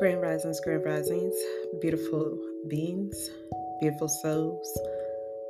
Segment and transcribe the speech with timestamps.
[0.00, 1.34] Grand Risings, Grand Risings,
[1.78, 3.28] beautiful beings,
[3.82, 4.80] beautiful souls,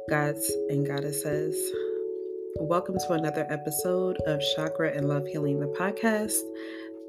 [0.09, 1.57] gods and goddesses.
[2.57, 6.41] Welcome to another episode of Chakra and Love Healing, the podcast.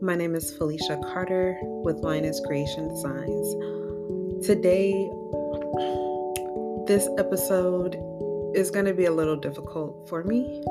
[0.04, 4.46] My name is Felicia Carter with Lioness Creation Designs.
[4.46, 4.92] Today,
[6.86, 7.96] this episode
[8.56, 10.62] is going to be a little difficult for me.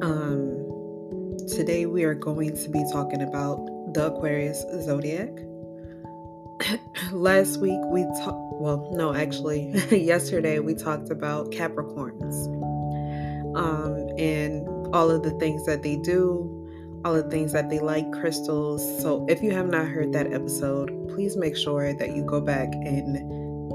[0.00, 5.30] Um, today, we are going to be talking about the Aquarius zodiac.
[7.12, 12.46] Last week we talked, well, no, actually, yesterday we talked about Capricorns
[13.56, 18.12] um, and all of the things that they do, all the things that they like,
[18.12, 18.82] crystals.
[19.00, 22.68] So if you have not heard that episode, please make sure that you go back
[22.74, 23.16] and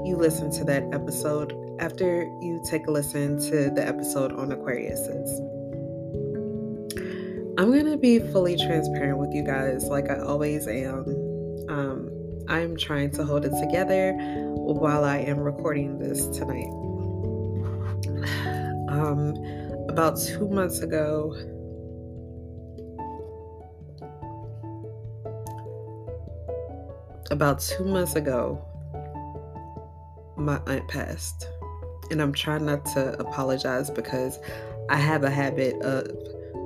[0.06, 5.51] you listen to that episode after you take a listen to the episode on Aquariuses.
[7.58, 11.04] I'm going to be fully transparent with you guys, like I always am.
[11.68, 12.08] Um,
[12.48, 14.14] I'm trying to hold it together
[14.54, 16.70] while I am recording this tonight.
[18.92, 19.34] Um,
[19.88, 21.32] about two months ago,
[27.30, 28.62] about two months ago,
[30.36, 31.48] my aunt passed.
[32.10, 34.38] And I'm trying not to apologize because
[34.90, 36.06] I have a habit of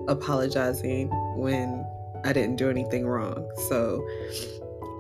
[0.09, 1.87] apologizing when
[2.25, 3.49] I didn't do anything wrong.
[3.69, 4.07] So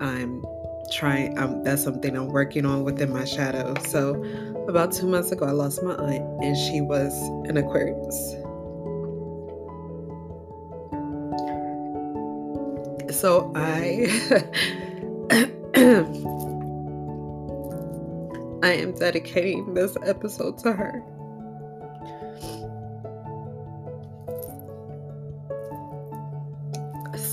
[0.01, 0.45] I'm
[0.93, 3.75] trying um, that's something I'm working on within my shadow.
[3.87, 4.23] So
[4.69, 7.13] about 2 months ago I lost my aunt and she was
[7.49, 8.37] an Aquarius.
[13.21, 14.07] So I
[18.63, 21.03] I am dedicating this episode to her.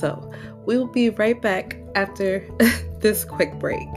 [0.04, 0.30] So,
[0.66, 2.46] we will be right back after
[3.00, 3.88] this quick break.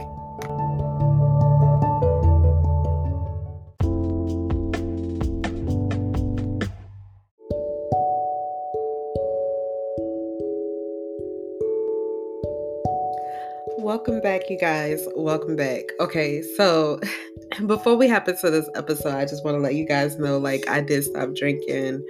[13.77, 15.05] Welcome back, you guys.
[15.13, 15.81] Welcome back.
[15.99, 17.01] Okay, so
[17.65, 20.69] before we hop into this episode, I just want to let you guys know like
[20.69, 22.01] I did stop drinking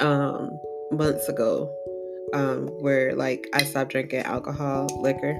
[0.00, 0.56] um
[0.92, 1.68] months ago
[2.32, 5.38] um, where like I stopped drinking alcohol, liquor.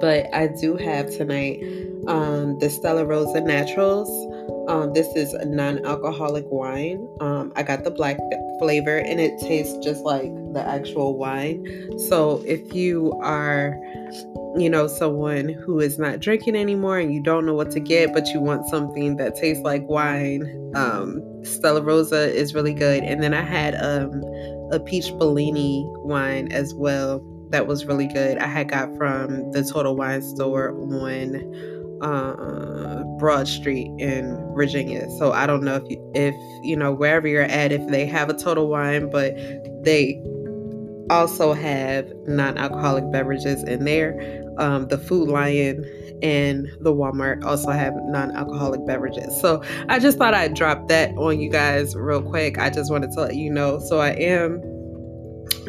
[0.00, 1.62] But I do have tonight
[2.06, 4.10] um, the Stella Rosa Naturals.
[4.68, 7.08] Um, this is a non-alcoholic wine.
[7.20, 8.18] Um, I got the black
[8.58, 11.64] flavor and it tastes just like the actual wine.
[12.08, 13.76] So if you are,
[14.56, 18.12] you know, someone who is not drinking anymore and you don't know what to get,
[18.12, 23.04] but you want something that tastes like wine, um, Stella Rosa is really good.
[23.04, 24.22] And then I had um,
[24.72, 28.38] a peach Bellini wine as well that was really good.
[28.38, 35.08] I had got from the Total Wine Store on uh, Broad Street in Virginia.
[35.18, 36.34] So I don't know if you, if
[36.64, 39.34] you know wherever you're at if they have a Total Wine, but
[39.84, 40.20] they
[41.08, 44.44] also have non-alcoholic beverages in there.
[44.58, 45.84] Um, the Food Lion
[46.22, 49.38] and the Walmart also have non-alcoholic beverages.
[49.40, 52.58] So I just thought I'd drop that on you guys real quick.
[52.58, 53.78] I just wanted to let you know.
[53.78, 54.62] So I am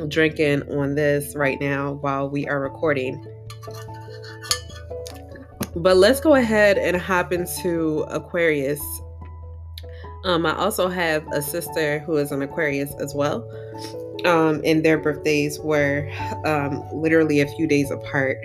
[0.08, 3.24] drinking on this right now while we are recording.
[5.76, 8.82] But let's go ahead and hop into Aquarius.
[10.24, 13.48] Um, I also have a sister who is an Aquarius as well.
[14.26, 16.10] Um, and their birthdays were
[16.44, 18.38] um, literally a few days apart.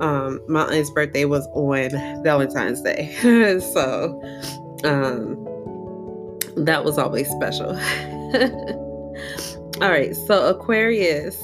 [0.00, 1.90] Um, my aunt's birthday was on
[2.22, 3.14] Valentine's Day.
[3.60, 4.20] so
[4.84, 5.36] um,
[6.56, 7.70] that was always special.
[9.82, 11.42] All right, so Aquarius.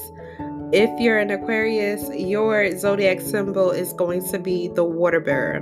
[0.73, 5.61] If you're an Aquarius, your zodiac symbol is going to be the water bearer.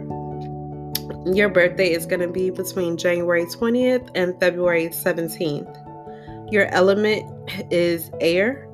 [1.26, 6.52] Your birthday is going to be between January 20th and February 17th.
[6.52, 7.25] Your element
[7.70, 8.69] is air,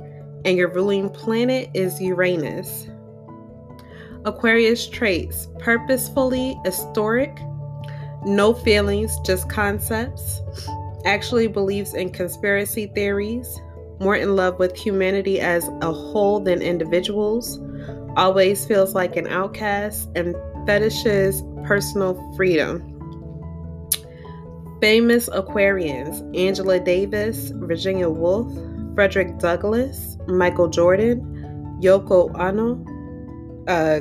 [0.44, 2.86] and your ruling planet is Uranus.
[4.24, 7.38] Aquarius traits purposefully historic,
[8.24, 10.40] no feelings, just concepts,
[11.06, 13.60] actually believes in conspiracy theories,
[13.98, 17.58] more in love with humanity as a whole than individuals,
[18.16, 22.86] always feels like an outcast, and fetishes personal freedom.
[24.82, 28.52] Famous Aquarians Angela Davis, Virginia Woolf,
[28.94, 32.84] Frederick Douglass, Michael Jordan, Yoko Ono,
[33.68, 34.00] uh,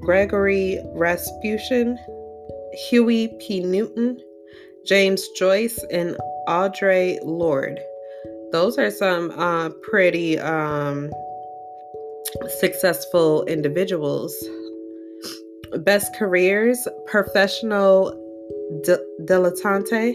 [0.00, 1.98] Gregory Rasputin,
[2.88, 3.60] Huey P.
[3.60, 4.18] Newton,
[4.86, 6.16] James Joyce, and
[6.48, 7.80] Audre Lorde
[8.52, 11.10] those are some uh, pretty um,
[12.58, 14.34] successful individuals.
[15.78, 18.16] Best careers professional
[19.22, 20.14] dilettante,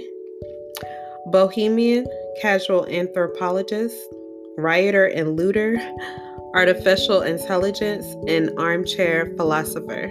[1.28, 2.06] bohemian,
[2.42, 3.96] casual anthropologist,
[4.58, 5.76] rioter and looter,
[6.56, 10.10] artificial intelligence, and armchair philosopher.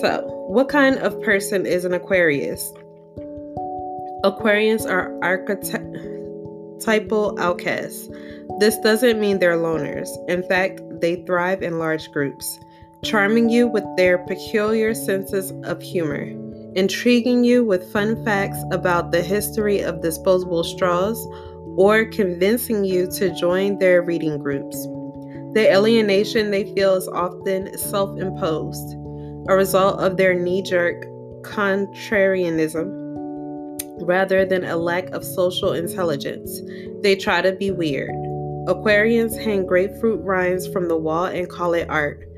[0.00, 2.72] So, what kind of person is an Aquarius?
[4.24, 5.78] Aquarians are archetypal
[7.38, 8.08] outcasts.
[8.58, 10.08] This doesn't mean they're loners.
[10.28, 12.58] In fact, they thrive in large groups,
[13.04, 16.24] charming you with their peculiar senses of humor,
[16.74, 21.24] intriguing you with fun facts about the history of disposable straws,
[21.80, 24.76] or convincing you to join their reading groups.
[25.54, 28.96] The alienation they feel is often self imposed,
[29.48, 31.06] a result of their knee jerk
[31.40, 32.98] contrarianism
[34.02, 36.60] rather than a lack of social intelligence.
[37.00, 38.10] They try to be weird.
[38.68, 42.28] Aquarians hang grapefruit rinds from the wall and call it art.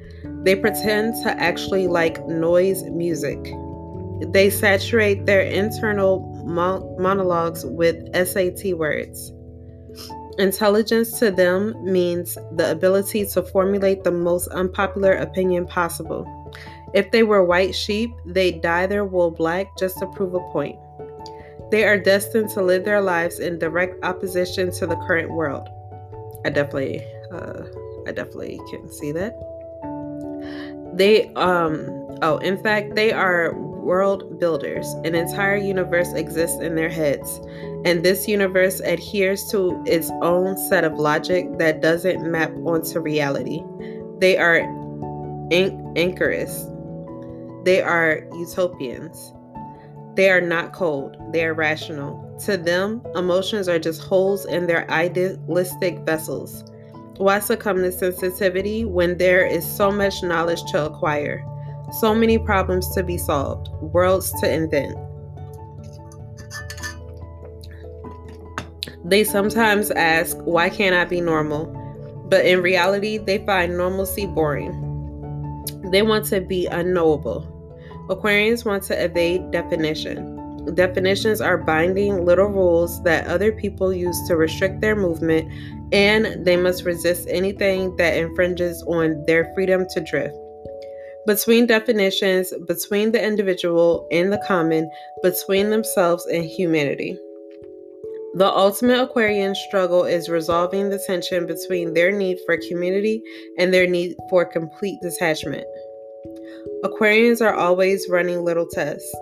[0.44, 3.43] They pretend to actually like noise music.
[4.33, 9.33] They saturate their internal mo- monologues with SAT words.
[10.39, 16.27] Intelligence to them means the ability to formulate the most unpopular opinion possible.
[16.94, 20.79] If they were white sheep, they'd dye their wool black just to prove a point.
[21.71, 25.69] They are destined to live their lives in direct opposition to the current world.
[26.44, 27.62] I definitely, uh,
[28.06, 29.35] I definitely can see that.
[30.94, 34.87] They, um, oh, in fact, they are world builders.
[35.05, 37.40] An entire universe exists in their heads,
[37.84, 43.62] and this universe adheres to its own set of logic that doesn't map onto reality.
[44.19, 46.69] They are an- anchorists.
[47.64, 49.34] They are utopians.
[50.14, 52.37] They are not cold, they are rational.
[52.44, 56.64] To them, emotions are just holes in their idealistic vessels.
[57.17, 61.44] Why succumb to sensitivity when there is so much knowledge to acquire,
[62.00, 64.97] so many problems to be solved, worlds to invent?
[69.05, 71.67] They sometimes ask, Why can't I be normal?
[72.29, 74.73] But in reality, they find normalcy boring.
[75.91, 77.49] They want to be unknowable.
[78.09, 80.75] Aquarians want to evade definition.
[80.75, 85.53] Definitions are binding little rules that other people use to restrict their movement,
[85.93, 90.37] and they must resist anything that infringes on their freedom to drift.
[91.27, 94.91] Between definitions, between the individual and the common,
[95.23, 97.17] between themselves and humanity.
[98.35, 103.23] The ultimate Aquarian struggle is resolving the tension between their need for community
[103.59, 105.65] and their need for complete detachment.
[106.83, 109.15] Aquarians are always running little tests.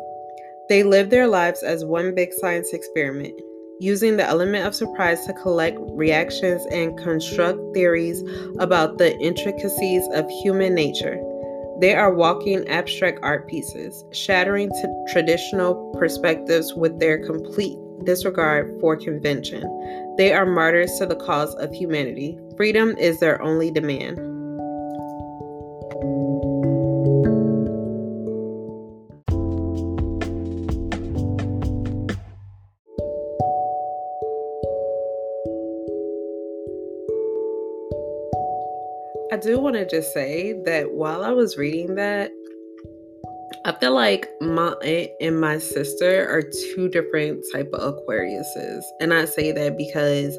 [0.69, 3.35] They live their lives as one big science experiment,
[3.81, 8.23] using the element of surprise to collect reactions and construct theories
[8.59, 11.21] about the intricacies of human nature.
[11.81, 18.97] They are walking abstract art pieces, shattering t- traditional perspectives with their complete disregard for
[18.97, 19.63] convention.
[20.19, 22.39] They are martyrs to the cause of humanity.
[22.57, 24.30] Freedom is their only demand.
[39.41, 42.31] Do want to just say that while I was reading that,
[43.65, 49.13] I feel like my aunt and my sister are two different type of Aquariuses, and
[49.13, 50.39] I say that because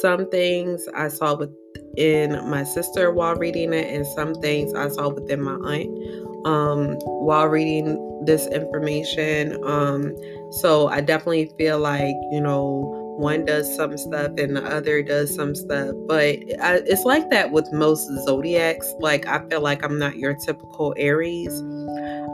[0.00, 5.08] some things I saw within my sister while reading it, and some things I saw
[5.08, 9.58] within my aunt um, while reading this information.
[9.64, 10.14] Um,
[10.60, 15.34] so I definitely feel like you know one does some stuff and the other does
[15.34, 19.98] some stuff but I, it's like that with most zodiacs like i feel like i'm
[19.98, 21.52] not your typical aries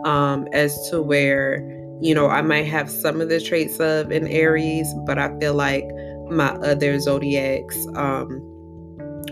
[0.04, 1.58] um as to where
[2.00, 5.54] you know i might have some of the traits of an aries but i feel
[5.54, 5.84] like
[6.30, 8.40] my other zodiacs um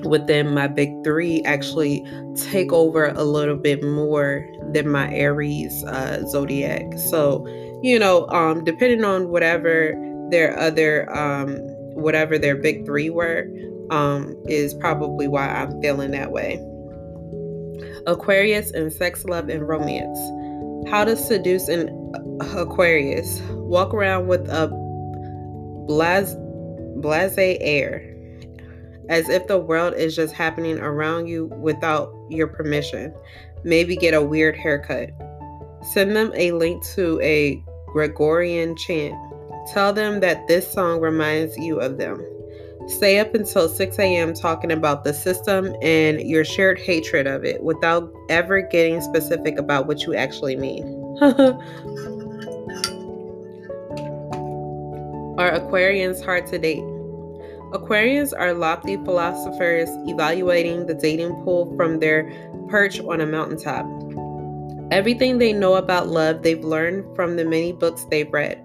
[0.05, 6.25] within my big three actually take over a little bit more than my aries uh,
[6.27, 6.99] zodiac.
[6.99, 7.47] So
[7.83, 9.95] you know um depending on whatever
[10.31, 11.57] their other um
[11.95, 13.47] whatever their big three were
[13.91, 16.61] um is probably why i'm feeling that way.
[18.07, 20.19] Aquarius and sex love and romance.
[20.89, 21.89] How to seduce an
[22.41, 23.41] aquarius.
[23.51, 24.69] Walk around with a
[25.87, 26.35] blase
[26.97, 28.13] blase air
[29.09, 33.15] as if the world is just happening around you without your permission.
[33.65, 35.11] Maybe get a weird haircut.
[35.93, 39.15] Send them a link to a gregorian chant
[39.73, 42.25] Tell them that this song reminds you of them.
[42.87, 44.33] Stay up until 6 a.m.
[44.33, 49.89] talking about the system and your shared hatred of it without ever getting specific about
[49.89, 50.85] what you actually mean.
[55.39, 56.85] are Aquarians hard to date?
[57.73, 62.31] Aquarians are lofty philosophers evaluating the dating pool from their
[62.69, 63.85] perch on a mountaintop.
[64.93, 68.65] Everything they know about love they've learned from the many books they've read.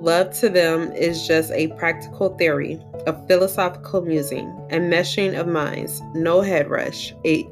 [0.00, 6.00] Love to them is just a practical theory, a philosophical musing, a meshing of minds,
[6.14, 7.46] no head rush, a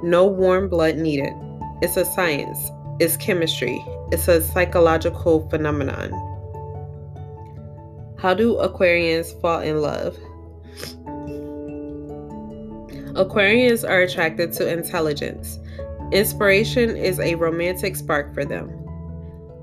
[0.00, 1.32] no warm blood needed.
[1.82, 2.70] It's a science,
[3.00, 6.12] it's chemistry, it's a psychological phenomenon.
[8.20, 10.16] How do Aquarians fall in love?
[13.16, 15.58] Aquarians are attracted to intelligence.
[16.12, 18.79] Inspiration is a romantic spark for them.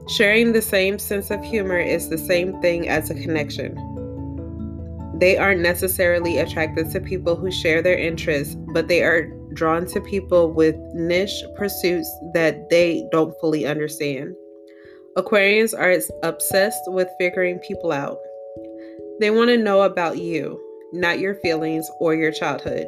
[0.10, 3.76] Sharing the same sense of humor is the same thing as a connection.
[5.20, 10.00] They aren't necessarily attracted to people who share their interests, but they are drawn to
[10.00, 14.34] people with niche pursuits that they don't fully understand.
[15.18, 18.18] Aquarians are obsessed with figuring people out.
[19.20, 20.58] They want to know about you,
[20.94, 22.88] not your feelings or your childhood,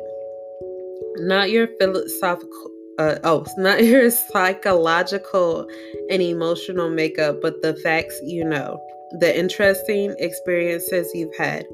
[1.18, 5.68] not your philosophical uh, oh, not your psychological
[6.10, 8.80] and emotional makeup, but the facts you know,
[9.20, 11.66] the interesting experiences you've had,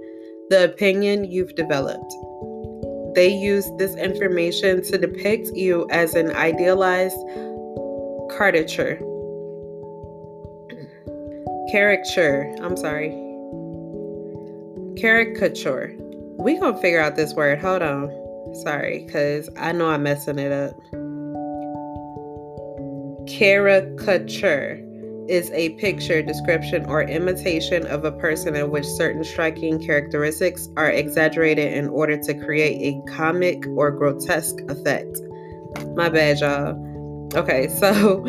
[0.50, 2.14] the opinion you've developed.
[3.16, 7.18] They use this information to depict you as an idealized
[8.38, 9.00] caricature.
[11.72, 12.56] Caricature.
[12.62, 13.10] I'm sorry.
[15.02, 15.96] Caricature.
[16.38, 17.60] We gonna figure out this word.
[17.60, 18.54] Hold on.
[18.64, 20.76] Sorry, because I know I'm messing it up.
[23.28, 24.82] Caricature
[25.28, 30.90] is a picture, description, or imitation of a person in which certain striking characteristics are
[30.90, 35.20] exaggerated in order to create a comic or grotesque effect.
[35.96, 36.82] My bad, y'all.
[37.36, 38.24] Okay, so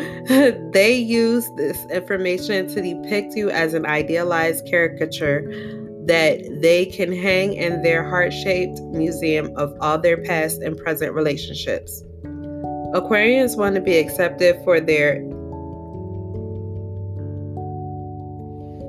[0.73, 5.43] they use this information to depict you as an idealized caricature
[6.07, 11.13] that they can hang in their heart shaped museum of all their past and present
[11.13, 12.01] relationships.
[12.99, 15.17] Aquarians want to be accepted for their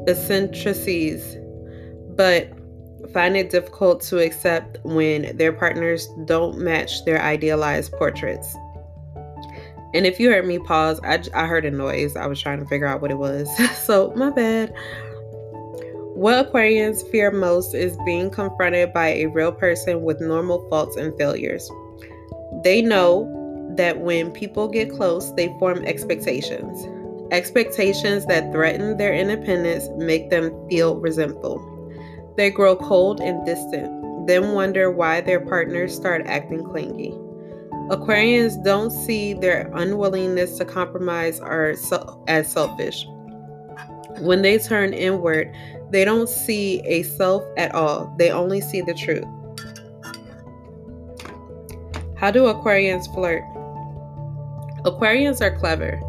[0.08, 1.36] eccentricities,
[2.16, 2.48] but
[3.12, 8.56] find it difficult to accept when their partners don't match their idealized portraits.
[9.94, 12.16] And if you heard me pause, I, I heard a noise.
[12.16, 13.48] I was trying to figure out what it was.
[13.84, 14.72] so, my bad.
[16.14, 21.16] What Aquarians fear most is being confronted by a real person with normal faults and
[21.16, 21.70] failures.
[22.64, 23.37] They know
[23.78, 26.86] that when people get close, they form expectations.
[27.32, 31.64] Expectations that threaten their independence make them feel resentful.
[32.36, 37.10] They grow cold and distant, then wonder why their partners start acting clingy.
[37.90, 43.06] Aquarians don't see their unwillingness to compromise as selfish.
[44.20, 45.54] When they turn inward,
[45.90, 49.24] they don't see a self at all, they only see the truth.
[52.16, 53.42] How do Aquarians flirt?
[54.90, 56.00] Aquarians are clever.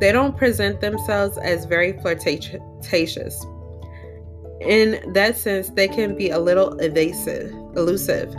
[0.00, 3.46] They don't present themselves as very flirtatious.
[4.60, 8.34] In that sense, they can be a little evasive, elusive.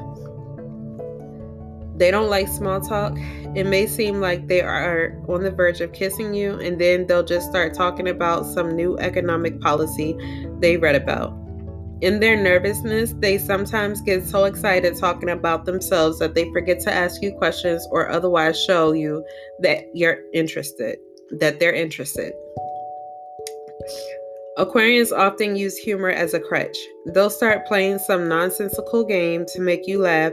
[1.97, 3.17] They don't like small talk.
[3.55, 7.23] It may seem like they are on the verge of kissing you, and then they'll
[7.23, 10.15] just start talking about some new economic policy
[10.59, 11.33] they read about.
[12.01, 16.93] In their nervousness, they sometimes get so excited talking about themselves that they forget to
[16.93, 19.25] ask you questions or otherwise show you
[19.59, 20.97] that you're interested,
[21.31, 22.31] that they're interested.
[24.57, 26.77] Aquarians often use humor as a crutch.
[27.07, 30.31] They'll start playing some nonsensical game to make you laugh.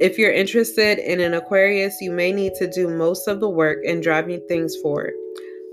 [0.00, 3.78] If you're interested in an Aquarius, you may need to do most of the work
[3.84, 5.12] in driving things forward.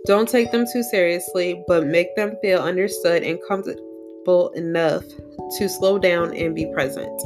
[0.06, 3.42] Don't take them too seriously, but make them feel understood and
[4.30, 5.04] comfortable enough
[5.58, 7.22] to slow down and be present.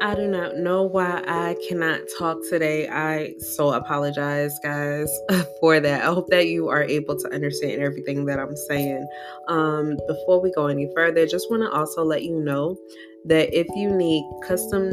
[0.00, 2.88] I do not know why I cannot talk today.
[2.88, 5.10] I so apologize, guys,
[5.60, 6.02] for that.
[6.02, 9.08] I hope that you are able to understand everything that I'm saying.
[9.48, 12.76] Um, before we go any further, just want to also let you know
[13.24, 14.92] that if you need custom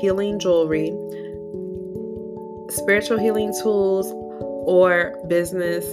[0.00, 0.90] healing jewelry,
[2.70, 4.12] spiritual healing tools,
[4.66, 5.84] or business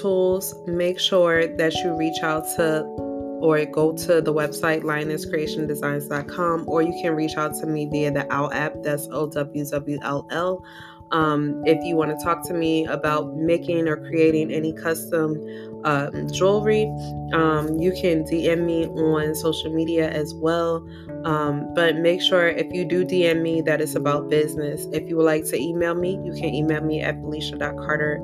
[0.00, 3.07] tools, make sure that you reach out to
[3.40, 8.24] or go to the website lionesscreationdesigns.com or you can reach out to me via the
[8.24, 8.74] Owwll app.
[8.82, 10.64] That's O W W L L.
[11.10, 15.42] Um, if you want to talk to me about making or creating any custom
[15.84, 16.84] um, jewelry,
[17.32, 20.86] um, you can DM me on social media as well.
[21.24, 24.86] Um, but make sure if you do DM me that it's about business.
[24.92, 28.16] If you would like to email me, you can email me at felicia.carter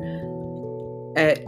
[1.17, 1.45] at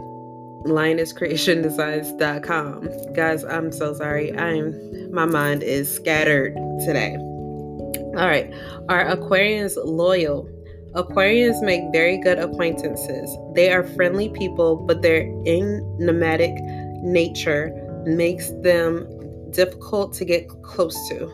[0.65, 3.13] lionesscreationdesigns.com.
[3.13, 4.35] Guys, I'm so sorry.
[4.37, 7.15] I'm my mind is scattered today.
[8.17, 8.51] All right.
[8.89, 10.49] Are Aquarians loyal?
[10.95, 13.29] Aquarians make very good acquaintances.
[13.53, 16.51] They are friendly people, but their enigmatic
[17.03, 17.71] nature
[18.05, 19.07] makes them
[19.51, 21.31] difficult to get close to.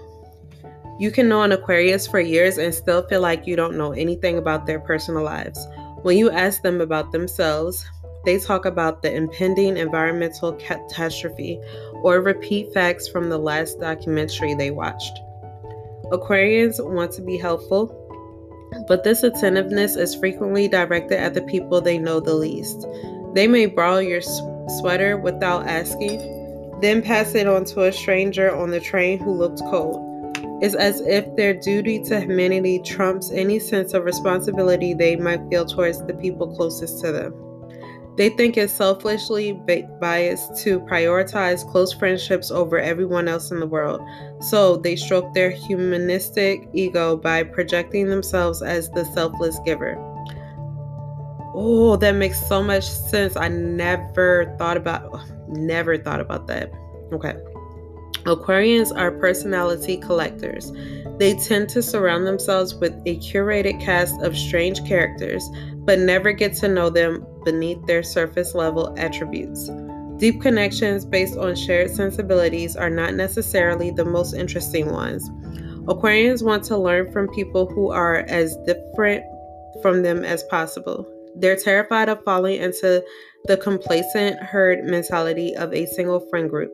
[0.99, 4.37] You can know an Aquarius for years and still feel like you don't know anything
[4.37, 5.65] about their personal lives.
[6.03, 7.85] When you ask them about themselves,
[8.25, 11.59] they talk about the impending environmental catastrophe
[12.03, 15.19] or repeat facts from the last documentary they watched.
[16.11, 17.99] Aquarians want to be helpful,
[18.87, 22.85] but this attentiveness is frequently directed at the people they know the least.
[23.33, 24.21] They may borrow your
[24.79, 29.59] sweater without asking, then pass it on to a stranger on the train who looked
[29.69, 30.09] cold.
[30.61, 35.65] It's as if their duty to humanity trumps any sense of responsibility they might feel
[35.65, 37.52] towards the people closest to them.
[38.15, 39.53] They think it's selfishly
[39.99, 44.01] biased to prioritize close friendships over everyone else in the world,
[44.39, 49.95] so they stroke their humanistic ego by projecting themselves as the selfless giver.
[51.55, 53.35] Oh, that makes so much sense.
[53.35, 56.71] I never thought about never thought about that.
[57.11, 57.35] Okay.
[58.25, 60.71] Aquarians are personality collectors.
[61.19, 65.47] They tend to surround themselves with a curated cast of strange characters,
[65.79, 69.69] but never get to know them beneath their surface level attributes.
[70.17, 75.29] Deep connections based on shared sensibilities are not necessarily the most interesting ones.
[75.87, 79.23] Aquarians want to learn from people who are as different
[79.81, 81.05] from them as possible.
[81.35, 83.03] They're terrified of falling into
[83.45, 86.71] the complacent herd mentality of a single friend group.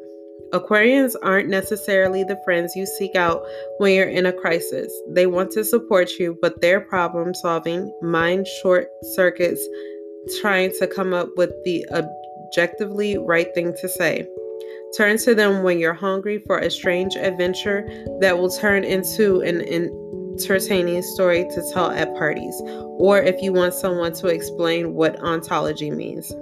[0.51, 3.43] Aquarians aren't necessarily the friends you seek out
[3.77, 4.91] when you're in a crisis.
[5.09, 9.63] They want to support you, but their problem solving mind short circuits
[10.41, 14.27] trying to come up with the objectively right thing to say.
[14.97, 17.87] Turn to them when you're hungry for a strange adventure
[18.19, 22.59] that will turn into an entertaining story to tell at parties,
[22.97, 26.33] or if you want someone to explain what ontology means.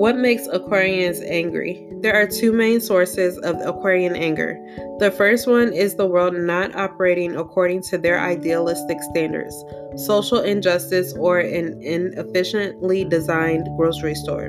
[0.00, 1.86] What makes Aquarians angry?
[2.00, 4.58] There are two main sources of Aquarian anger.
[4.98, 9.54] The first one is the world not operating according to their idealistic standards,
[9.96, 14.48] social injustice, or an inefficiently designed grocery store.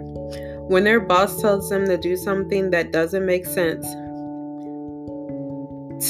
[0.70, 3.86] When their boss tells them to do something that doesn't make sense,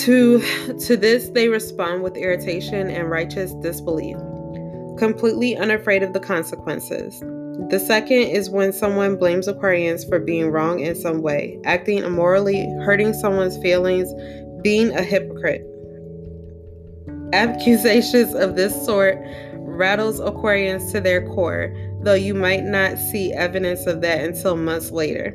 [0.04, 0.40] to,
[0.86, 4.18] to this they respond with irritation and righteous disbelief,
[5.00, 7.24] completely unafraid of the consequences.
[7.70, 12.66] The second is when someone blames Aquarians for being wrong in some way, acting immorally,
[12.84, 14.12] hurting someone's feelings,
[14.62, 15.66] being a hypocrite.
[17.34, 19.18] Accusations of this sort
[19.54, 24.92] rattles Aquarians to their core, though you might not see evidence of that until months
[24.92, 25.32] later.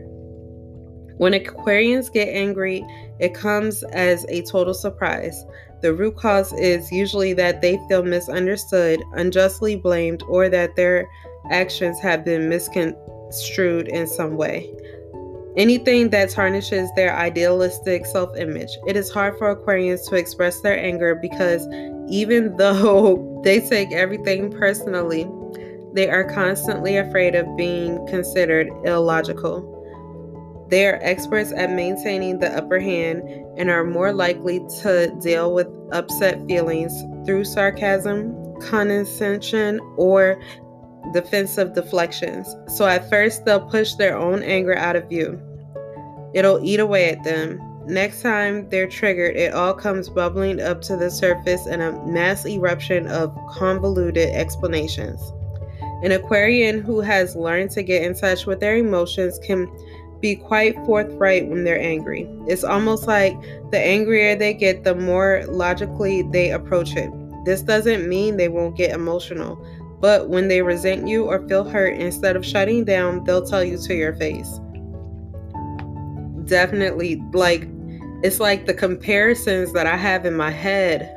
[1.19, 2.85] When Aquarians get angry,
[3.19, 5.43] it comes as a total surprise.
[5.81, 11.09] The root cause is usually that they feel misunderstood, unjustly blamed, or that their
[11.51, 14.71] actions have been misconstrued in some way.
[15.57, 18.77] Anything that tarnishes their idealistic self image.
[18.87, 21.67] It is hard for Aquarians to express their anger because
[22.09, 25.27] even though they take everything personally,
[25.95, 29.73] they are constantly afraid of being considered illogical.
[30.69, 33.23] They are experts at maintaining the upper hand
[33.57, 36.93] and are more likely to deal with upset feelings
[37.25, 40.39] through sarcasm, condescension, or
[41.13, 42.55] defensive deflections.
[42.69, 45.41] So at first, they'll push their own anger out of you.
[46.35, 47.61] It'll eat away at them.
[47.87, 52.45] Next time they're triggered, it all comes bubbling up to the surface in a mass
[52.45, 55.33] eruption of convoluted explanations.
[56.03, 59.67] An Aquarian who has learned to get in touch with their emotions can
[60.21, 62.29] be quite forthright when they're angry.
[62.47, 63.41] It's almost like
[63.71, 67.11] the angrier they get, the more logically they approach it.
[67.45, 69.65] This doesn't mean they won't get emotional,
[70.01, 73.79] but when they resent you or feel hurt, instead of shutting down, they'll tell you
[73.79, 74.61] to your face.
[76.45, 77.69] Definitely, like,
[78.23, 81.13] it's like the comparisons that I have in my head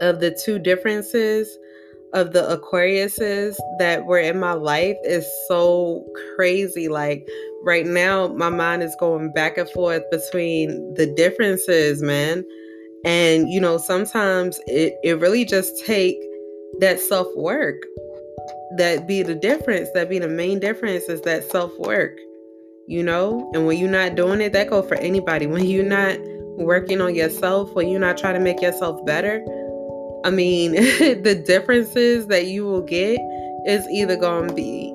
[0.00, 1.58] of the two differences
[2.12, 6.06] of the Aquariuses that were in my life is so
[6.36, 6.88] crazy.
[6.88, 7.26] Like,
[7.64, 12.44] right now my mind is going back and forth between the differences, man.
[13.04, 16.18] And you know, sometimes it, it really just take
[16.80, 17.82] that self-work.
[18.76, 22.18] That be the difference, that be the main difference is that self-work.
[22.88, 23.50] You know?
[23.54, 25.46] And when you're not doing it, that go for anybody.
[25.52, 26.18] When you're not
[26.56, 29.44] working on yourself, when you're not trying to make yourself better,
[30.24, 30.72] I mean,
[31.22, 33.20] the differences that you will get
[33.66, 34.88] is either going to be,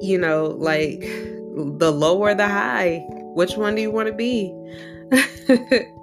[0.00, 1.00] you know, like
[1.78, 3.04] the low or the high.
[3.34, 4.54] Which one do you want to be?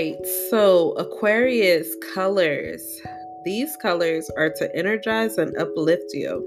[0.00, 3.00] right, so Aquarius colors.
[3.44, 6.46] These colors are to energize and uplift you.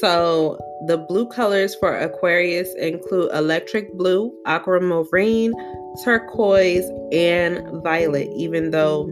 [0.00, 5.52] So, the blue colors for Aquarius include electric blue, aquamarine,
[6.04, 9.10] turquoise, and violet, even though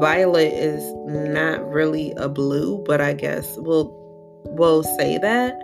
[0.00, 3.92] violet is not really a blue, but I guess we'll
[4.46, 5.54] we'll say that.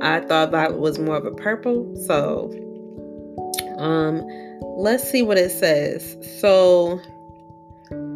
[0.00, 2.52] I thought violet was more of a purple, so
[3.78, 4.26] um
[4.60, 6.16] let's see what it says.
[6.40, 7.00] So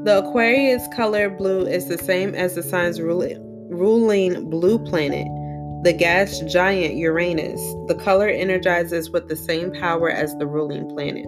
[0.04, 5.26] the Aquarius color blue is the same as the sign's ruling blue planet,
[5.84, 7.60] the gas giant Uranus.
[7.86, 11.26] The color energizes with the same power as the ruling planet.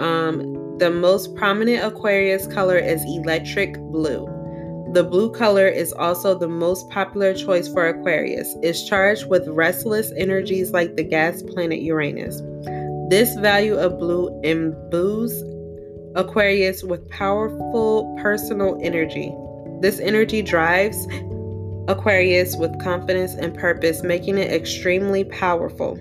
[0.00, 4.26] Um, the most prominent Aquarius color is electric blue.
[4.92, 8.54] The blue color is also the most popular choice for Aquarius.
[8.62, 12.40] It's charged with restless energies like the gas planet Uranus.
[13.08, 15.44] This value of blue imbues
[16.16, 19.32] Aquarius with powerful personal energy.
[19.80, 21.06] This energy drives
[21.88, 25.96] Aquarius with confidence and purpose, making it extremely powerful.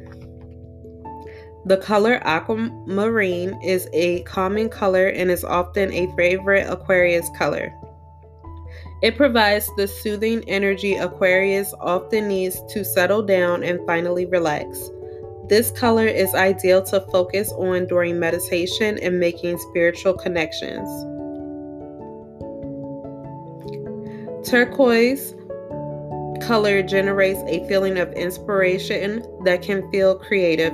[1.65, 7.71] The color aquamarine is a common color and is often a favorite Aquarius color.
[9.03, 14.89] It provides the soothing energy Aquarius often needs to settle down and finally relax.
[15.47, 20.89] This color is ideal to focus on during meditation and making spiritual connections.
[24.49, 25.35] Turquoise
[26.41, 30.73] color generates a feeling of inspiration that can fuel creative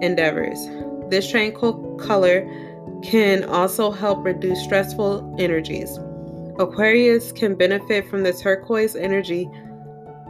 [0.00, 0.58] endeavors.
[1.08, 2.48] This tranquil color
[3.02, 5.98] can also help reduce stressful energies.
[6.58, 9.50] Aquarius can benefit from the turquoise energy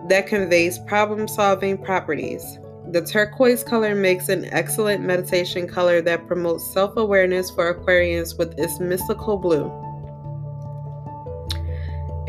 [0.09, 2.59] that conveys problem solving properties.
[2.90, 8.59] The turquoise color makes an excellent meditation color that promotes self awareness for Aquarians with
[8.59, 9.70] its mystical blue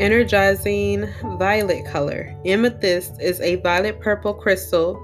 [0.00, 1.06] energizing
[1.38, 2.34] violet color.
[2.46, 5.00] Amethyst is a violet purple crystal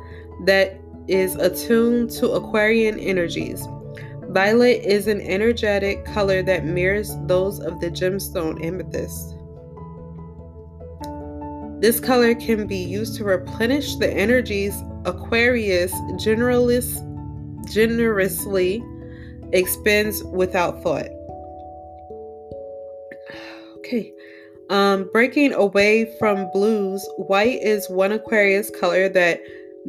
[0.47, 3.63] that is attuned to Aquarian energies.
[4.31, 9.35] Violet is an energetic color that mirrors those of the gemstone amethyst.
[11.81, 15.93] This color can be used to replenish the energies Aquarius
[17.71, 18.83] generously
[19.53, 21.09] expends without thought.
[23.79, 24.13] Okay,
[24.69, 29.41] um, breaking away from blues, white is one Aquarius color that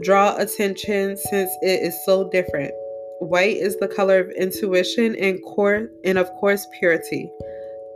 [0.02, 2.72] draw attention since it is so different.
[3.20, 7.32] White is the color of intuition and core and of course purity.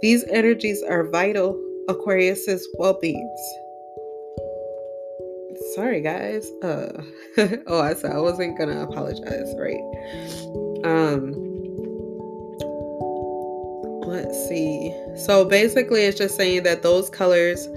[0.02, 1.56] These energies are vital
[1.88, 3.40] Aquarius's well-beings.
[5.76, 6.52] Sorry guys.
[6.64, 7.04] Uh
[7.68, 9.82] oh I said I wasn't gonna apologize, right?
[10.84, 11.52] Um
[14.12, 14.94] let's see.
[15.16, 17.68] So basically, it's just saying that those colors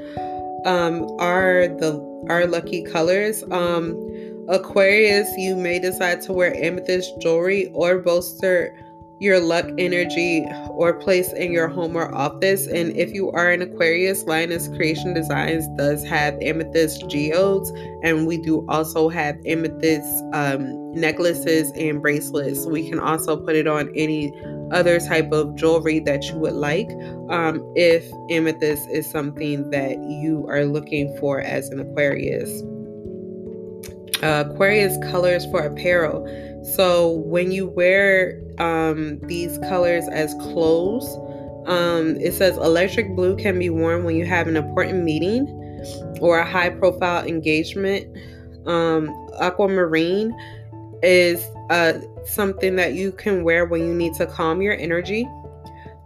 [0.64, 3.44] um, are the are lucky colors.
[3.50, 4.00] Um,
[4.48, 8.76] Aquarius, you may decide to wear amethyst jewelry or bolster
[9.20, 12.66] your luck energy or place in your home or office.
[12.66, 17.70] And if you are an Aquarius, Lioness Creation Designs does have amethyst geodes,
[18.03, 22.66] and we do also have amethyst um, necklaces and bracelets.
[22.66, 24.33] We can also put it on any
[24.72, 26.90] other type of jewelry that you would like
[27.31, 32.62] um, if amethyst is something that you are looking for as an Aquarius.
[34.22, 36.24] Uh, Aquarius colors for apparel.
[36.64, 41.07] So when you wear um, these colors as clothes,
[41.66, 45.46] um, it says electric blue can be worn when you have an important meeting
[46.20, 48.07] or a high profile engagement.
[48.66, 49.09] Um,
[49.40, 50.35] aquamarine
[51.03, 55.29] is uh, something that you can wear when you need to calm your energy.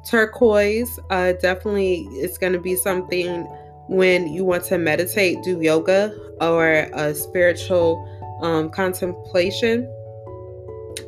[0.04, 3.44] Turquoise uh, definitely is going to be something
[3.88, 8.04] when you want to meditate, do yoga, or a spiritual
[8.42, 9.88] um, contemplation.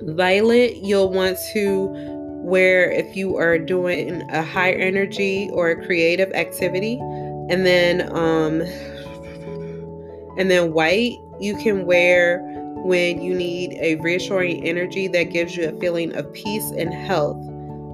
[0.03, 1.89] Violet, you'll want to
[2.43, 6.99] wear if you are doing a high energy or a creative activity.
[7.51, 8.63] And then um
[10.39, 12.41] and then white you can wear
[12.85, 17.37] when you need a reassuring energy that gives you a feeling of peace and health.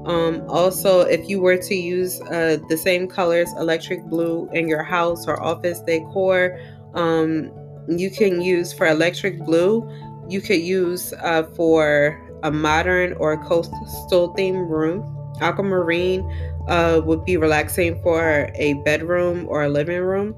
[0.07, 4.85] Um, also, if you were to use uh, the same colors, electric blue, in your
[4.85, 6.61] house or office decor,
[6.95, 7.51] um,
[7.89, 9.89] you can use for electric blue,
[10.29, 15.13] you could use uh, for a modern or coastal theme room.
[15.41, 16.23] Aquamarine
[16.69, 20.35] uh, would be relaxing for a bedroom or a living room,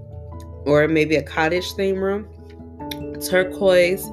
[0.66, 2.28] or maybe a cottage theme room.
[3.28, 4.04] Turquoise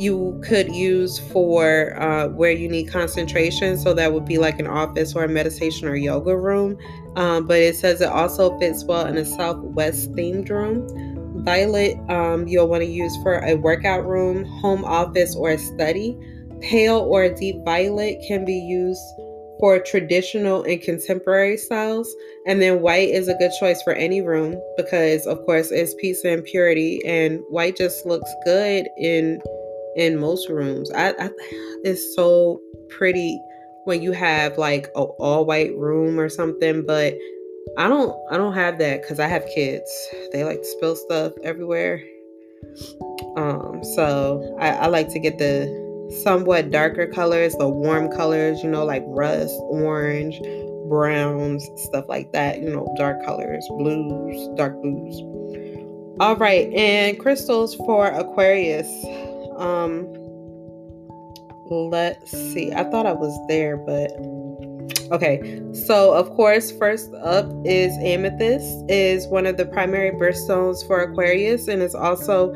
[0.00, 3.76] you could use for uh, where you need concentration.
[3.76, 6.78] So that would be like an office or a meditation or yoga room.
[7.16, 10.86] Um, but it says it also fits well in a southwest themed room.
[11.44, 16.16] Violet, um, you'll want to use for a workout room, home office, or a study.
[16.60, 19.00] Pale or deep violet can be used
[19.58, 22.12] for traditional and contemporary styles.
[22.46, 26.24] And then white is a good choice for any room because, of course, it's peace
[26.24, 29.40] and purity, and white just looks good in
[29.96, 30.90] in most rooms.
[30.92, 31.30] I, I
[31.84, 33.40] it's so pretty
[33.84, 37.14] when you have like a all white room or something, but
[37.80, 39.90] I don't I don't have that because I have kids.
[40.32, 42.04] They like to spill stuff everywhere.
[43.36, 45.66] Um, so I, I like to get the
[46.22, 50.38] somewhat darker colors, the warm colors, you know, like rust, orange,
[50.90, 55.18] browns, stuff like that, you know, dark colors, blues, dark blues.
[56.20, 58.88] All right, and crystals for Aquarius.
[59.56, 60.06] Um,
[61.70, 62.74] let's see.
[62.74, 64.10] I thought I was there, but
[65.12, 65.62] okay.
[65.72, 71.68] So, of course, first up is amethyst is one of the primary birthstones for Aquarius
[71.68, 72.54] and is also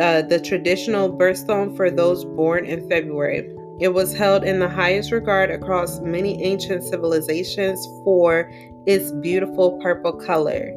[0.00, 3.50] uh, the traditional birthstone for those born in February.
[3.80, 8.50] It was held in the highest regard across many ancient civilizations for
[8.86, 10.72] its beautiful purple color.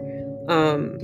[0.49, 0.99] Um,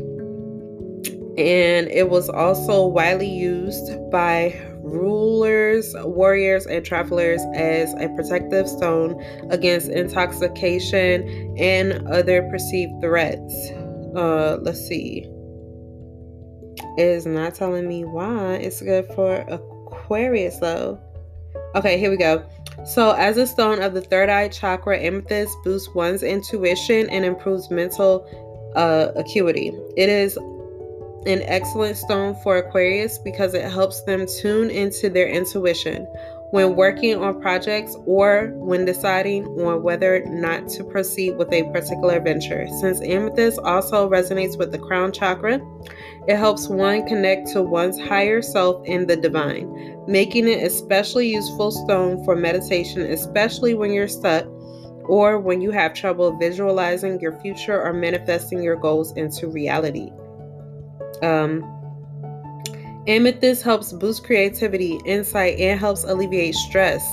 [1.38, 9.22] and it was also widely used by rulers, warriors, and travelers as a protective stone
[9.50, 13.72] against intoxication and other perceived threats.
[14.16, 15.28] Uh, let's see.
[16.98, 18.56] It is not telling me why.
[18.56, 21.00] It's good for Aquarius though.
[21.76, 22.46] Okay, here we go.
[22.86, 27.70] So, as a stone of the third eye chakra, amethyst boosts one's intuition and improves
[27.70, 28.26] mental
[28.76, 29.74] uh, acuity.
[29.98, 30.38] It is
[31.26, 36.08] an excellent stone for Aquarius because it helps them tune into their intuition
[36.52, 41.64] when working on projects or when deciding on whether or not to proceed with a
[41.72, 42.68] particular venture.
[42.80, 45.60] Since amethyst also resonates with the crown chakra,
[46.28, 51.72] it helps one connect to one's higher self and the divine, making it especially useful
[51.72, 54.46] stone for meditation, especially when you're stuck
[55.08, 60.12] or when you have trouble visualizing your future or manifesting your goals into reality.
[61.22, 61.64] Um,
[63.08, 67.04] amethyst helps boost creativity, insight, and helps alleviate stress.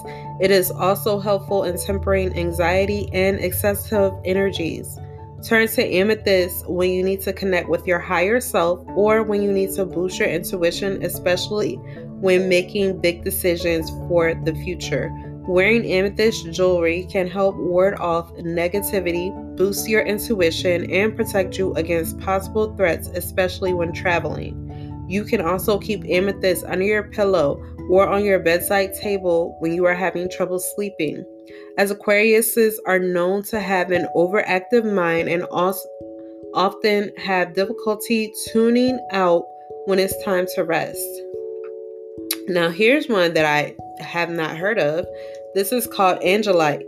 [0.40, 4.98] It is also helpful in tempering anxiety and excessive energies.
[5.44, 9.50] Turn to amethyst when you need to connect with your higher self or when you
[9.52, 11.74] need to boost your intuition, especially
[12.20, 15.10] when making big decisions for the future.
[15.48, 22.20] Wearing amethyst jewelry can help ward off negativity, boost your intuition, and protect you against
[22.20, 25.06] possible threats, especially when traveling.
[25.08, 29.84] You can also keep amethyst under your pillow or on your bedside table when you
[29.84, 31.24] are having trouble sleeping.
[31.76, 35.88] As Aquariuses are known to have an overactive mind and also
[36.54, 39.44] often have difficulty tuning out
[39.86, 41.04] when it's time to rest.
[42.48, 45.06] Now, here's one that I have not heard of.
[45.54, 46.84] This is called Angelite.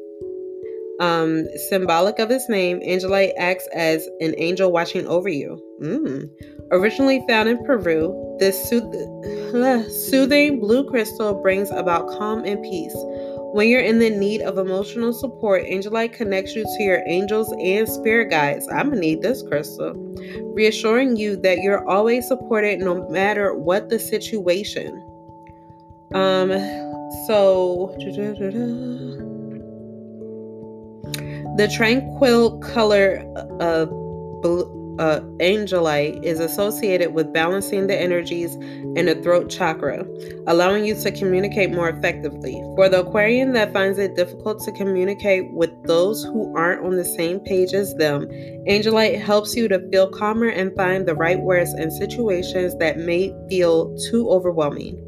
[1.01, 5.61] Um, symbolic of its name, Angelite acts as an angel watching over you.
[5.83, 6.31] Mm.
[6.71, 8.95] Originally found in Peru, this sooth-
[9.55, 12.95] uh, soothing blue crystal brings about calm and peace.
[13.55, 17.89] When you're in the need of emotional support, Angelite connects you to your angels and
[17.89, 18.69] spirit guides.
[18.69, 19.95] I'm gonna need this crystal,
[20.55, 25.01] reassuring you that you're always supported no matter what the situation.
[26.15, 26.51] Um,
[27.27, 27.95] so
[31.57, 33.25] the tranquil color
[33.61, 33.89] of
[34.99, 40.07] uh, angelite is associated with balancing the energies in the throat chakra,
[40.47, 42.53] allowing you to communicate more effectively.
[42.77, 47.05] For the Aquarian that finds it difficult to communicate with those who aren't on the
[47.05, 48.27] same page as them,
[48.69, 53.35] angelite helps you to feel calmer and find the right words in situations that may
[53.49, 55.04] feel too overwhelming.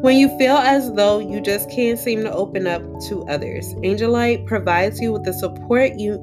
[0.00, 4.46] When you feel as though you just can't seem to open up to others, Angelite
[4.46, 6.18] provides you with the support you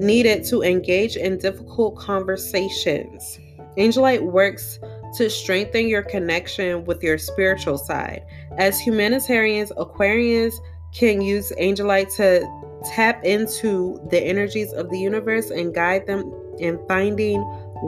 [0.00, 3.38] needed to engage in difficult conversations.
[3.76, 4.78] Angelite works
[5.18, 8.24] to strengthen your connection with your spiritual side.
[8.56, 10.54] As humanitarians, Aquarians
[10.94, 12.48] can use Angelite to
[12.94, 17.42] tap into the energies of the universe and guide them in finding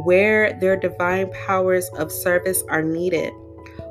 [0.04, 3.32] where their divine powers of service are needed.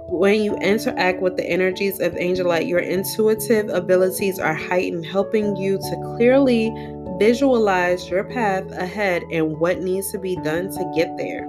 [0.07, 5.77] When you interact with the energies of Angelite, your intuitive abilities are heightened, helping you
[5.77, 6.71] to clearly
[7.17, 11.47] visualize your path ahead and what needs to be done to get there.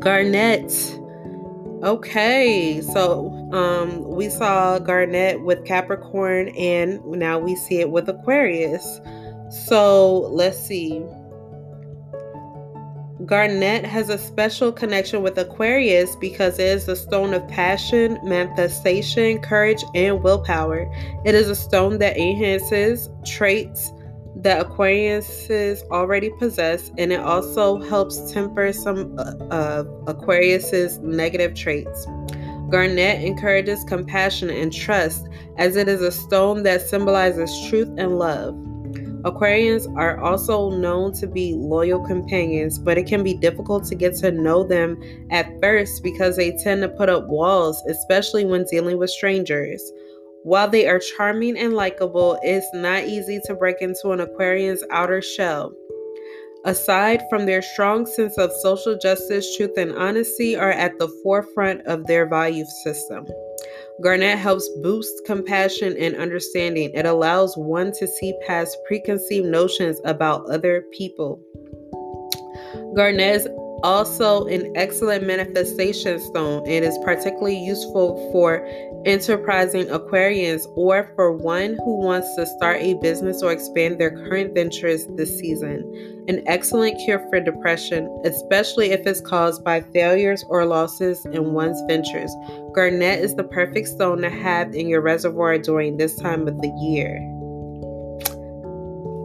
[0.00, 1.00] Garnet.
[1.82, 9.00] Okay, so um, we saw Garnet with Capricorn, and now we see it with Aquarius.
[9.50, 11.04] So let's see.
[13.24, 19.40] Garnet has a special connection with Aquarius because it is the stone of passion, manifestation,
[19.40, 20.92] courage, and willpower.
[21.24, 23.92] It is a stone that enhances traits
[24.36, 32.06] that Aquariuses already possess, and it also helps temper some uh, of Aquarius's negative traits.
[32.68, 38.56] Garnet encourages compassion and trust as it is a stone that symbolizes truth and love.
[39.24, 44.14] Aquarians are also known to be loyal companions, but it can be difficult to get
[44.16, 48.98] to know them at first because they tend to put up walls, especially when dealing
[48.98, 49.90] with strangers.
[50.42, 55.22] While they are charming and likable, it's not easy to break into an Aquarian's outer
[55.22, 55.72] shell.
[56.66, 61.80] Aside from their strong sense of social justice, truth and honesty are at the forefront
[61.86, 63.26] of their value system.
[64.02, 66.90] Garnet helps boost compassion and understanding.
[66.94, 71.40] It allows one to see past preconceived notions about other people.
[72.96, 73.48] Garnet is
[73.84, 78.66] also an excellent manifestation stone and is particularly useful for
[79.04, 84.54] enterprising Aquarians or for one who wants to start a business or expand their current
[84.54, 86.24] ventures this season.
[86.28, 91.80] An excellent cure for depression, especially if it's caused by failures or losses in one's
[91.86, 92.34] ventures.
[92.74, 96.72] Garnet is the perfect stone to have in your reservoir during this time of the
[96.80, 97.20] year.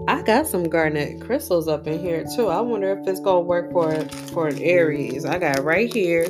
[0.09, 2.47] I got some garnet crystals up in here too.
[2.47, 3.93] I wonder if it's gonna work for
[4.33, 5.23] for an Aries.
[5.23, 6.25] I got right here.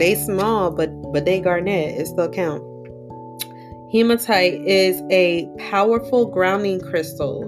[0.00, 2.00] They small, but but they garnet.
[2.00, 2.64] It still count.
[3.92, 7.44] Hematite is a powerful grounding crystal.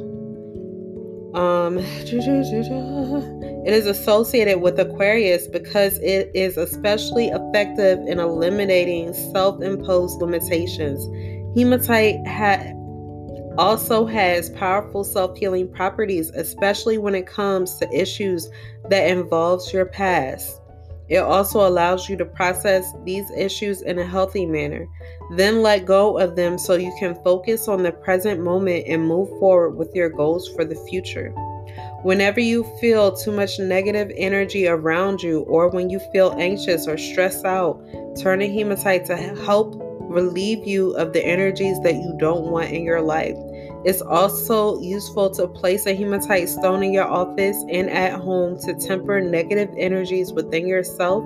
[1.35, 11.07] Um, it is associated with Aquarius because it is especially effective in eliminating self-imposed limitations.
[11.57, 12.75] Hematite ha-
[13.57, 18.51] also has powerful self-healing properties, especially when it comes to issues
[18.91, 20.62] that involves your past.
[21.09, 24.89] It also allows you to process these issues in a healthy manner,
[25.37, 29.29] then let go of them so you can focus on the present moment and move
[29.39, 31.35] forward with your goals for the future.
[32.03, 36.99] Whenever you feel too much negative energy around you, or when you feel anxious or
[36.99, 37.81] stressed out,
[38.19, 42.83] turn to hematite to help relieve you of the energies that you don't want in
[42.85, 43.37] your life.
[43.85, 48.75] It's also useful to place a hematite stone in your office and at home to
[48.75, 51.25] temper negative energies within yourself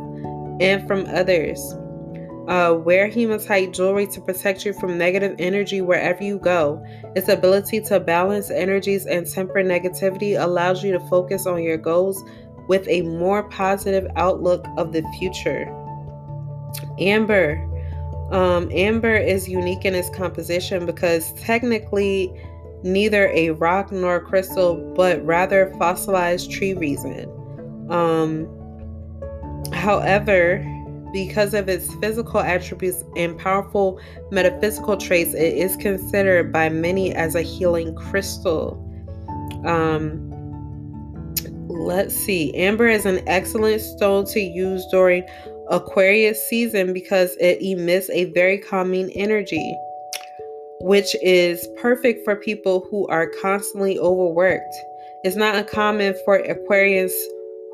[0.61, 1.61] and from others.
[2.49, 6.83] Uh, wear hematite jewelry to protect you from negative energy wherever you go.
[7.16, 12.23] Its ability to balance energies and temper negativity allows you to focus on your goals
[12.69, 15.66] with a more positive outlook of the future.
[16.99, 17.62] Amber.
[18.31, 22.33] Um, amber is unique in its composition because technically
[22.83, 27.31] neither a rock nor a crystal, but rather fossilized tree resin.
[27.91, 28.49] Um,
[29.73, 30.65] however,
[31.12, 37.35] because of its physical attributes and powerful metaphysical traits, it is considered by many as
[37.35, 38.83] a healing crystal.
[39.65, 40.33] Um,
[41.69, 42.55] let's see.
[42.55, 45.25] Amber is an excellent stone to use during
[45.71, 49.75] Aquarius season because it emits a very calming energy,
[50.81, 54.75] which is perfect for people who are constantly overworked.
[55.25, 57.12] It's not uncommon for Aquarians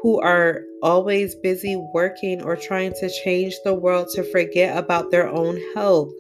[0.03, 5.29] who are always busy working or trying to change the world to forget about their
[5.29, 6.11] own health.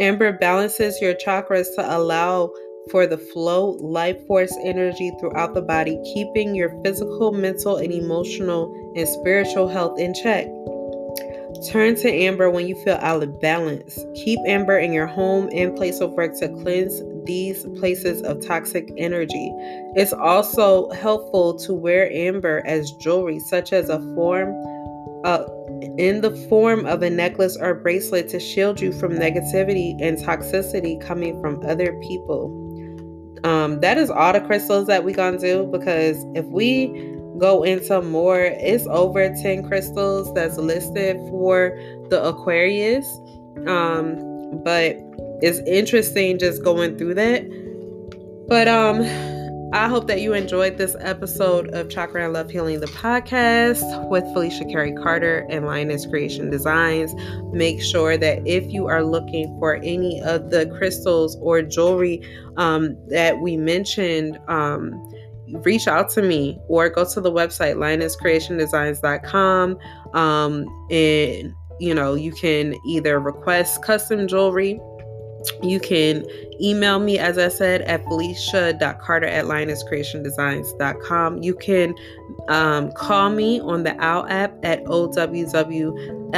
[0.00, 2.52] Amber balances your chakras to allow
[2.90, 8.72] for the flow life force energy throughout the body, keeping your physical, mental, and emotional
[8.96, 10.46] and spiritual health in check.
[11.66, 13.98] Turn to amber when you feel out of balance.
[14.14, 18.92] Keep amber in your home and place of work to cleanse these places of toxic
[18.96, 19.52] energy.
[19.96, 24.54] It's also helpful to wear amber as jewelry, such as a form
[25.24, 25.44] uh,
[25.98, 31.00] in the form of a necklace or bracelet to shield you from negativity and toxicity
[31.00, 32.54] coming from other people.
[33.44, 38.02] Um, that is all the crystals that we gonna do because if we go into
[38.02, 41.78] more, it's over 10 crystals that's listed for
[42.10, 43.06] the Aquarius.
[43.66, 44.96] Um, but
[45.40, 47.44] it's interesting just going through that.
[48.48, 49.02] But um
[49.70, 54.24] I hope that you enjoyed this episode of Chakra and Love Healing, the podcast with
[54.32, 57.14] Felicia Carey Carter and Lioness Creation Designs.
[57.52, 62.22] Make sure that if you are looking for any of the crystals or jewelry
[62.56, 65.06] um, that we mentioned, um,
[65.64, 69.78] reach out to me or go to the website lionesscreationdesigns.com
[70.14, 74.80] um, and you know you can either request custom jewelry
[75.62, 76.26] you can
[76.60, 81.42] email me, as I said, at felicia.carter at lionesscreationdesigns.com.
[81.42, 81.94] You can
[82.48, 86.36] um, call me on the Owwll app at OWWLL,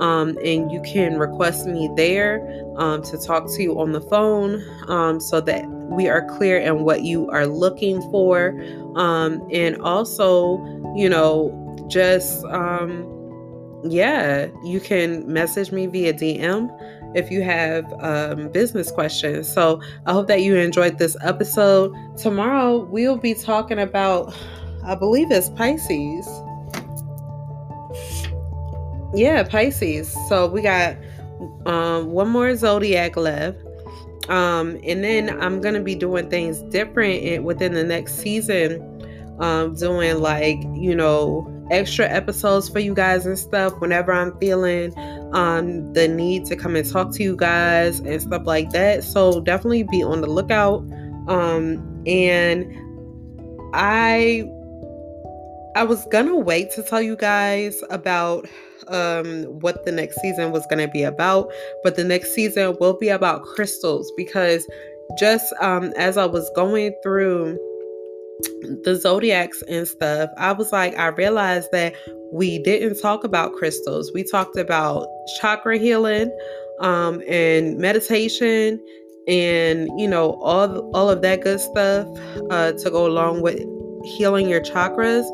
[0.00, 2.44] um, and you can request me there
[2.76, 5.64] um, to talk to you on the phone um, so that
[5.94, 8.58] we are clear in what you are looking for.
[8.96, 10.58] Um, and also,
[10.96, 13.08] you know, just, um,
[13.84, 16.70] yeah, you can message me via DM
[17.14, 19.52] if you have um, business questions.
[19.52, 21.92] So I hope that you enjoyed this episode.
[22.16, 24.34] Tomorrow we'll be talking about,
[24.84, 26.26] I believe it's Pisces.
[29.14, 30.16] Yeah, Pisces.
[30.28, 30.96] So we got
[31.66, 33.58] um, one more zodiac left.
[34.32, 38.88] Um, and then I'm gonna be doing things different within the next season.
[39.38, 44.92] Um, doing like you know extra episodes for you guys and stuff whenever I'm feeling
[45.34, 49.04] um, the need to come and talk to you guys and stuff like that.
[49.04, 50.78] So definitely be on the lookout.
[51.28, 52.66] Um, and
[53.74, 54.44] I
[55.74, 58.48] I was gonna wait to tell you guys about
[58.88, 61.50] um what the next season was gonna be about,
[61.82, 64.66] but the next season will be about crystals because
[65.18, 67.58] just um as I was going through
[68.84, 71.94] the zodiacs and stuff, I was like, I realized that
[72.32, 74.10] we didn't talk about crystals.
[74.14, 75.06] We talked about
[75.38, 76.30] chakra healing
[76.80, 78.82] um, and meditation
[79.28, 82.08] and you know all all of that good stuff
[82.50, 83.64] uh, to go along with
[84.04, 85.26] healing your chakras.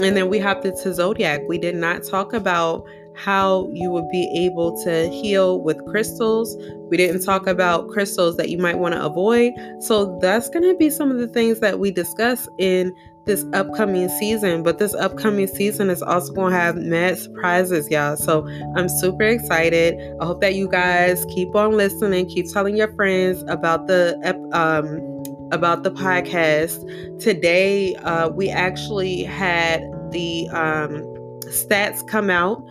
[0.00, 1.40] And then we hopped into zodiac.
[1.48, 2.84] We did not talk about
[3.18, 6.56] how you would be able to heal with crystals.
[6.88, 9.52] We didn't talk about crystals that you might want to avoid.
[9.80, 12.94] So that's going to be some of the things that we discuss in
[13.24, 14.62] this upcoming season.
[14.62, 18.16] But this upcoming season is also going to have mad surprises, y'all.
[18.16, 18.46] So
[18.76, 19.98] I'm super excited.
[20.20, 24.16] I hope that you guys keep on listening, keep telling your friends about the
[24.52, 25.18] um
[25.52, 27.20] about the podcast.
[27.20, 29.80] Today, uh, we actually had
[30.10, 31.02] the um,
[31.50, 32.62] stats come out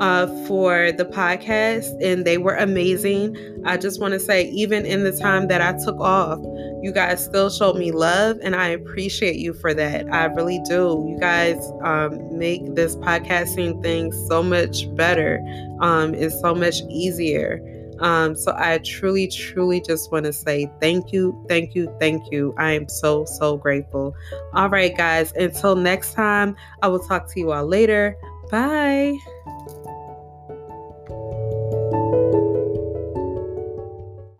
[0.00, 3.36] uh, for the podcast, and they were amazing.
[3.64, 6.40] I just want to say, even in the time that I took off,
[6.82, 10.06] you guys still showed me love, and I appreciate you for that.
[10.12, 11.04] I really do.
[11.08, 15.40] You guys um, make this podcasting thing so much better
[15.80, 17.60] um, and so much easier.
[18.00, 22.54] Um, so I truly, truly just want to say thank you, thank you, thank you.
[22.58, 24.14] I am so, so grateful.
[24.54, 28.16] All right, guys, until next time, I will talk to you all later.
[28.50, 29.18] Bye.